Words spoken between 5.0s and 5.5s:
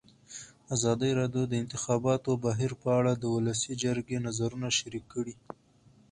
کړي.